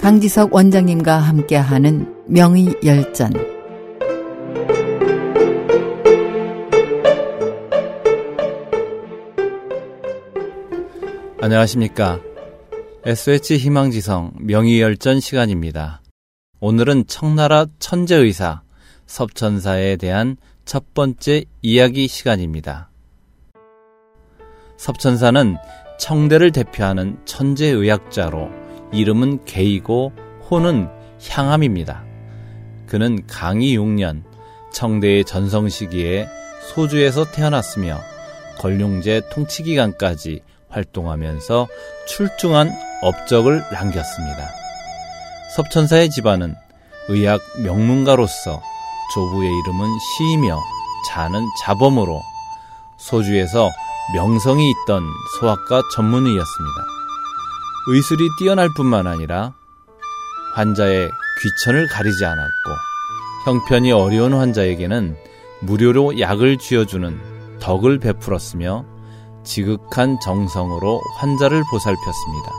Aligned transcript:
강지석 0.00 0.54
원장님과 0.54 1.18
함께하는 1.18 2.24
명의 2.26 2.74
열전 2.84 3.32
안녕하십니까. 11.42 12.20
SH 13.04 13.58
희망지성 13.58 14.32
명의 14.40 14.80
열전 14.80 15.20
시간입니다. 15.20 16.02
오늘은 16.60 17.06
청나라 17.06 17.66
천재의사 17.78 18.62
섭천사에 19.06 19.96
대한 19.96 20.36
첫 20.64 20.92
번째 20.94 21.44
이야기 21.62 22.08
시간입니다. 22.08 22.89
섭천사는 24.80 25.58
청대를 25.98 26.52
대표하는 26.52 27.18
천재의학자로 27.26 28.48
이름은 28.92 29.44
개이고 29.44 30.12
호는 30.48 30.88
향암입니다. 31.28 32.02
그는 32.86 33.26
강희 33.26 33.76
6년 33.76 34.22
청대의 34.72 35.26
전성 35.26 35.68
시기에 35.68 36.26
소주에서 36.72 37.30
태어났으며 37.30 38.00
걸룡제 38.58 39.28
통치 39.30 39.64
기간까지 39.64 40.40
활동하면서 40.70 41.68
출중한 42.08 42.72
업적을 43.02 43.62
남겼습니다. 43.70 44.48
섭천사의 45.56 46.08
집안은 46.08 46.54
의학 47.08 47.42
명문가로서 47.62 48.62
조부의 49.12 49.50
이름은 49.50 49.88
시이며 50.16 50.58
자는 51.10 51.42
자범으로 51.66 52.22
소주에서 52.96 53.70
명성이 54.12 54.68
있던 54.70 55.04
소아과 55.38 55.82
전문의였습니다. 55.94 56.86
의술이 57.88 58.28
뛰어날 58.38 58.68
뿐만 58.76 59.06
아니라 59.06 59.54
환자의 60.54 61.10
귀천을 61.40 61.86
가리지 61.86 62.24
않았고 62.24 62.70
형편이 63.44 63.92
어려운 63.92 64.34
환자에게는 64.34 65.16
무료로 65.60 66.18
약을 66.18 66.58
쥐어주는 66.58 67.58
덕을 67.60 67.98
베풀었으며 68.00 68.84
지극한 69.44 70.18
정성으로 70.20 71.00
환자를 71.16 71.62
보살폈습니다. 71.70 72.52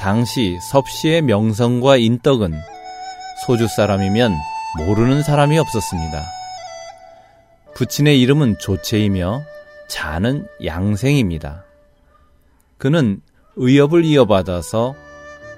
당시 0.00 0.58
섭씨의 0.70 1.22
명성과 1.22 1.98
인덕은 1.98 2.54
소주 3.46 3.68
사람이면 3.68 4.34
모르는 4.78 5.22
사람이 5.22 5.58
없었습니다. 5.58 6.24
부친의 7.74 8.20
이름은 8.20 8.58
조체이며 8.58 9.40
자는 9.88 10.46
양생입니다. 10.64 11.64
그는 12.76 13.20
의협을 13.56 14.04
이어받아서 14.04 14.94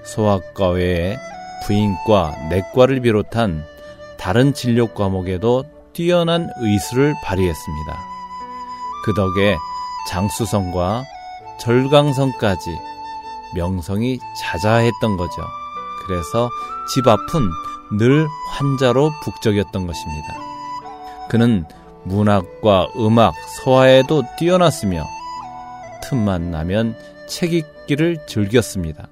소아과 0.04 0.70
외에 0.70 1.18
부인과 1.66 2.48
내과를 2.48 3.00
비롯한 3.00 3.64
다른 4.18 4.54
진료 4.54 4.86
과목에도 4.94 5.64
뛰어난 5.92 6.48
의술을 6.60 7.14
발휘했습니다. 7.22 7.98
그 9.04 9.14
덕에 9.14 9.56
장수성과 10.08 11.04
절강성까지 11.58 12.78
명성이 13.54 14.18
자자했던 14.38 15.16
거죠. 15.16 15.42
그래서 16.06 16.48
집 16.92 17.06
앞은 17.06 17.50
늘 17.98 18.26
환자로 18.48 19.10
북적였던 19.22 19.86
것입니다. 19.86 20.34
그는 21.28 21.66
문학과 22.04 22.88
음악, 22.96 23.34
서화에도 23.62 24.22
뛰어났으며 24.38 25.06
틈만 26.02 26.50
나면 26.50 26.96
책 27.28 27.52
읽기를 27.52 28.26
즐겼습니다. 28.26 29.08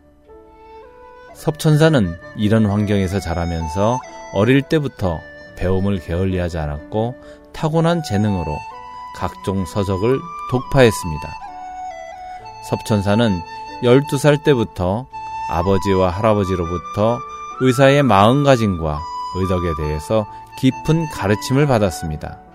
섭천사는 1.35 2.19
이런 2.37 2.67
환경에서 2.67 3.21
자라면서 3.21 4.01
어릴 4.35 4.63
때부터 4.63 5.21
배움을 5.57 6.01
게을리하지 6.01 6.59
않았고 6.59 7.15
타고난 7.53 8.03
재능으로 8.03 8.57
각종 9.17 9.65
서적을 9.65 10.19
독파했습니다. 10.51 11.29
섭천사는 12.69 13.41
12살 13.83 14.43
때부터 14.45 15.07
아버지와 15.51 16.11
할아버지로부터 16.11 17.19
의사의 17.61 18.03
마음가짐과 18.03 19.01
의덕에 19.37 19.75
대해서 19.79 20.27
깊은 20.59 21.09
가르침을 21.11 21.67
받았습니다. 21.67 22.48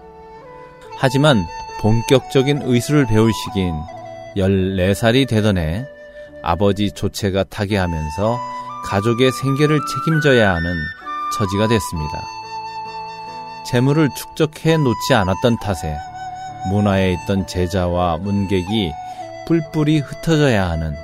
하지만 1.03 1.45
본격적인 1.81 2.61
의술을 2.63 3.07
배울 3.07 3.33
시기인 3.33 3.75
14살이 4.37 5.27
되던 5.27 5.57
해 5.57 5.85
아버지 6.41 6.93
조체가 6.93 7.43
타계하면서 7.43 8.39
가족의 8.85 9.33
생계를 9.33 9.81
책임져야 9.85 10.55
하는 10.55 10.73
처지가 11.37 11.67
됐습니다. 11.67 12.23
재물을 13.65 14.07
축적해 14.15 14.77
놓지 14.77 15.13
않았던 15.13 15.57
탓에 15.57 15.97
문화에 16.69 17.11
있던 17.11 17.47
제자와 17.47 18.19
문객이 18.19 18.93
뿔뿔이 19.45 19.99
흩어져야 19.99 20.69
하는 20.69 20.95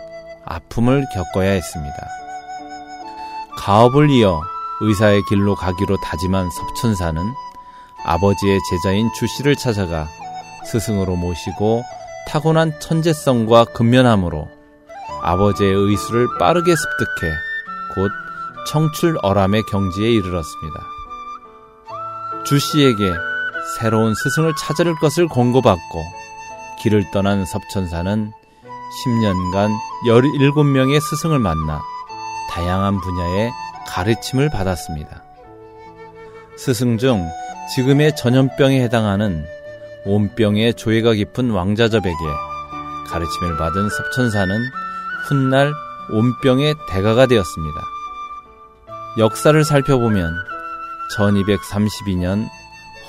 아픔을 0.46 1.08
겪어야 1.14 1.52
했습니다. 1.52 2.08
가업을 3.58 4.10
이어 4.12 4.42
의사의 4.80 5.24
길로 5.28 5.56
가기로 5.56 5.98
다짐한 5.98 6.50
섭천사는 6.52 7.49
아버지의 8.06 8.60
제자인 8.70 9.10
주씨를 9.14 9.56
찾아가 9.56 10.08
스승으로 10.66 11.16
모시고 11.16 11.84
타고난 12.28 12.80
천재성과 12.80 13.66
근면함으로 13.66 14.48
아버지의 15.22 15.74
의술을 15.74 16.28
빠르게 16.38 16.76
습득해 16.76 17.34
곧 17.96 18.12
청출어람의 18.68 19.64
경지에 19.64 20.10
이르렀습니다. 20.10 20.80
주씨에게 22.46 23.14
새로운 23.78 24.14
스승을 24.16 24.54
찾을 24.56 24.96
것을 24.96 25.28
공고받고 25.28 26.04
길을 26.80 27.12
떠난 27.12 27.46
섭천사는 27.46 28.32
10년간 29.06 29.76
17명의 30.06 31.00
스승을 31.00 31.40
만나 31.40 31.82
다양한 32.50 33.00
분야의 33.02 33.52
가르침을 33.88 34.50
받았습니다. 34.50 35.24
스승 36.58 36.98
중 36.98 37.30
지금의 37.76 38.16
전염병에 38.16 38.82
해당하는 38.82 39.46
온병의 40.06 40.74
조예가 40.74 41.14
깊은 41.14 41.52
왕자접에게 41.52 42.16
가르침을 43.08 43.58
받은 43.58 43.90
섭천사는 43.90 44.56
훗날 45.28 45.72
온병의 46.12 46.74
대가가 46.90 47.28
되었습니다. 47.28 47.80
역사를 49.20 49.64
살펴보면 49.64 50.34
1232년 51.16 52.48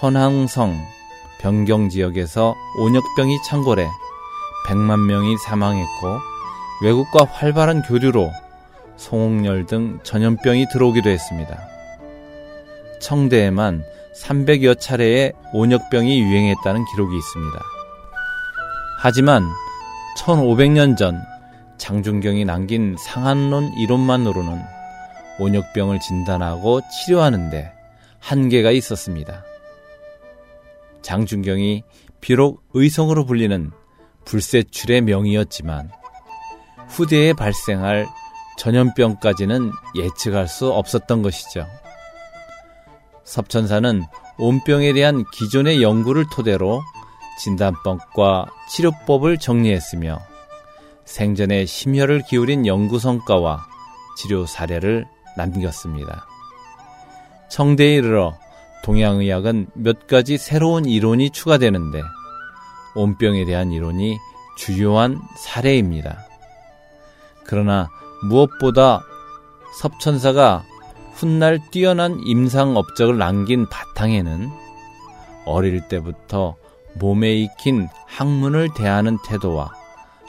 헌항성 0.03 0.77
병경 1.41 1.89
지역에서 1.89 2.55
온역병이 2.79 3.39
창궐해 3.49 3.89
100만 4.67 5.07
명이 5.07 5.39
사망했고 5.39 6.19
외국과 6.83 7.25
활발한 7.25 7.83
교류로 7.83 8.31
송옥열 8.97 9.65
등 9.65 10.01
전염병이 10.03 10.67
들어오기도 10.71 11.09
했습니다. 11.09 11.80
청대에만 13.01 13.85
300여 14.15 14.79
차례의 14.79 15.33
온역병이 15.53 16.21
유행했다는 16.21 16.85
기록이 16.93 17.17
있습니다. 17.17 17.59
하지만 19.01 19.49
1500년 20.19 20.97
전 20.97 21.21
장준경이 21.79 22.45
남긴 22.45 22.97
상한론 22.99 23.73
이론만으로는 23.79 24.61
온역병을 25.39 26.01
진단하고 26.01 26.83
치료하는데 26.91 27.73
한계가 28.19 28.71
있었습니다. 28.73 29.45
장준경이 31.03 31.83
비록 32.21 32.63
의성으로 32.75 33.25
불리는 33.25 33.71
불세출의 34.27 35.01
명이었지만 35.01 35.91
후대에 36.89 37.33
발생할 37.33 38.07
전염병까지는 38.59 39.71
예측할 39.97 40.47
수 40.47 40.71
없었던 40.71 41.23
것이죠. 41.23 41.67
섭천사는 43.25 44.03
온병에 44.39 44.93
대한 44.93 45.25
기존의 45.33 45.83
연구를 45.83 46.25
토대로 46.33 46.83
진단법과 47.39 48.47
치료법을 48.71 49.39
정리했으며 49.39 50.19
생전에 51.05 51.67
심혈을 51.67 52.23
기울인 52.23 52.67
연구 52.67 52.99
성과와 52.99 53.67
치료 54.17 54.47
사례를 54.47 55.07
남겼습니다. 55.37 56.27
청대에 57.49 57.97
이르러 57.97 58.37
동양의학은 58.85 59.69
몇 59.75 60.07
가지 60.07 60.39
새로운 60.39 60.85
이론이 60.85 61.31
추가되는데 61.31 62.03
온병에 62.95 63.45
대한 63.45 63.73
이론이 63.73 64.19
주요한 64.57 65.21
사례입니다. 65.37 66.27
그러나 67.45 67.89
무엇보다 68.23 69.03
섭천사가 69.81 70.65
훗날 71.15 71.59
뛰어난 71.71 72.21
임상 72.25 72.77
업적을 72.77 73.19
남긴 73.19 73.69
바탕에는 73.69 74.51
어릴 75.45 75.87
때부터 75.89 76.57
몸에 76.95 77.35
익힌 77.35 77.89
학문을 78.07 78.75
대하는 78.75 79.19
태도와 79.27 79.73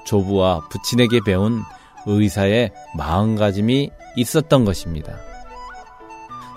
조부와 0.06 0.68
부친에게 0.70 1.22
배운 1.26 1.62
의사의 2.06 2.72
마음가짐이 2.98 3.92
있었던 4.16 4.66
것입니다. 4.66 5.16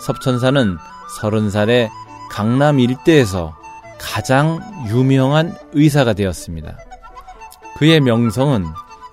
섭천사는 0.01 0.77
서른 1.19 1.51
살에 1.51 1.89
강남 2.31 2.81
일대에서 2.81 3.57
가장 3.99 4.61
유명한 4.89 5.57
의사가 5.73 6.15
되었습니다. 6.15 6.77
그의 7.77 8.01
명성은 8.01 8.65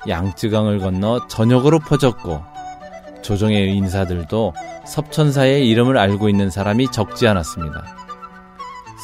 양쯔강을 0.08 0.80
건너 0.80 1.28
전역으로 1.28 1.80
퍼졌고 1.80 2.51
조정의 3.22 3.76
인사들도 3.76 4.54
섭천사의 4.86 5.68
이름을 5.70 5.98
알고 5.98 6.30
있는 6.30 6.50
사람이 6.50 6.92
적지 6.92 7.28
않았습니다. 7.28 7.96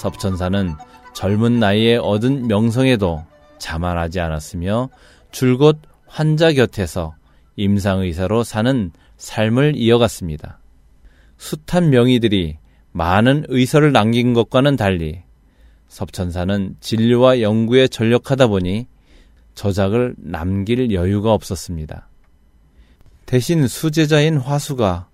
섭천사는 0.01 0.75
젊은 1.13 1.59
나이에 1.59 1.97
얻은 1.97 2.47
명성에도 2.47 3.23
자만하지 3.57 4.19
않았으며 4.19 4.89
줄곧 5.31 5.79
환자 6.05 6.51
곁에서 6.53 7.15
임상의사로 7.55 8.43
사는 8.43 8.91
삶을 9.17 9.75
이어갔습니다. 9.75 10.59
숱한 11.37 11.89
명의들이 11.89 12.57
많은 12.91 13.45
의서를 13.47 13.91
남긴 13.91 14.33
것과는 14.33 14.75
달리 14.75 15.21
섭천사는 15.87 16.75
진료와 16.79 17.41
연구에 17.41 17.87
전력하다 17.87 18.47
보니 18.47 18.87
저작을 19.55 20.15
남길 20.17 20.91
여유가 20.91 21.33
없었습니다. 21.33 22.06
대신 23.27 23.67
수제자인 23.67 24.37
화수가 24.37 25.09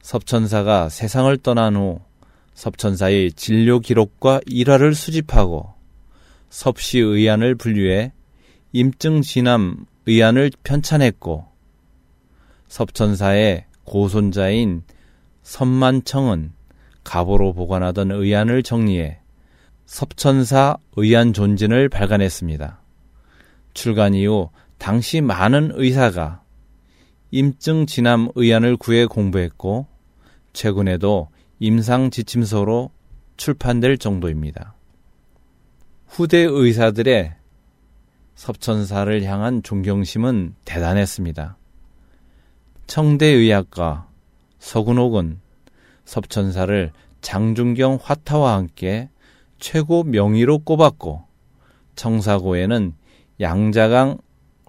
섭천사가 0.00 0.88
세상을 0.88 1.36
떠난 1.42 1.76
후 1.76 2.00
섭천사의 2.54 3.32
진료 3.32 3.78
기록과 3.78 4.40
일화를 4.46 4.94
수집하고 4.94 5.74
섭씨 6.48 6.98
의안을 6.98 7.56
분류해 7.56 8.14
임증 8.72 9.20
진암 9.20 9.84
의안을 10.06 10.50
편찬했고 10.64 11.44
섭천사의 12.68 13.66
고손자인 13.84 14.82
선만청은 15.42 16.52
가보로 17.04 17.52
보관하던 17.52 18.12
의안을 18.12 18.62
정리해 18.62 19.18
섭천사 19.84 20.78
의안 20.96 21.34
존진을 21.34 21.90
발간했습니다. 21.90 22.80
출간 23.74 24.14
이후 24.14 24.48
당시 24.78 25.20
많은 25.20 25.72
의사가 25.74 26.47
임증 27.30 27.86
진암 27.86 28.30
의안을 28.34 28.76
구해 28.76 29.04
공부했고 29.04 29.86
최근에도 30.52 31.28
임상 31.58 32.10
지침서로 32.10 32.90
출판될 33.36 33.98
정도입니다. 33.98 34.74
후대 36.06 36.38
의사들의 36.38 37.34
섭천사를 38.34 39.22
향한 39.24 39.62
존경심은 39.62 40.54
대단했습니다. 40.64 41.56
청대의학과 42.86 44.08
서군옥은 44.58 45.40
섭천사를 46.04 46.92
장중경 47.20 47.98
화타와 48.02 48.54
함께 48.54 49.10
최고 49.58 50.02
명의로 50.02 50.60
꼽았고 50.60 51.24
청사고에는 51.96 52.94
양자강 53.40 54.18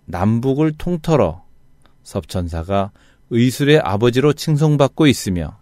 남북을 0.06 0.74
통틀어 0.78 1.49
섭천사가 2.04 2.92
의술의 3.30 3.80
아버지로 3.80 4.34
칭송받고 4.34 5.08
있으며 5.08 5.58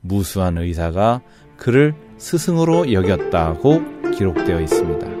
무수한 0.00 0.58
의사가 0.58 1.22
그를 1.56 1.94
스승으로 2.18 2.92
여겼다고 2.92 4.10
기록되어 4.12 4.60
있습니다. 4.60 5.20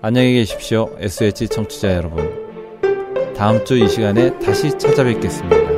안녕히 0.00 0.34
계십시오. 0.34 0.88
SH 0.98 1.48
청취자 1.48 1.94
여러분. 1.94 2.48
다음 3.36 3.64
주 3.64 3.76
이 3.76 3.88
시간에 3.88 4.36
다시 4.38 4.70
찾아뵙겠습니다. 4.78 5.77